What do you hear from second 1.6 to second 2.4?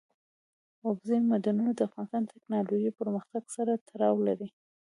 د افغانستان د